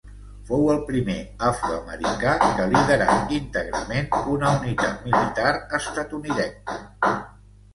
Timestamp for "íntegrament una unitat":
3.41-5.07